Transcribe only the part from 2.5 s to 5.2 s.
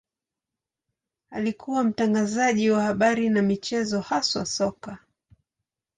wa habari na michezo, haswa soka.